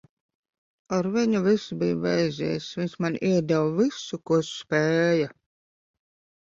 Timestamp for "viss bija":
1.49-1.99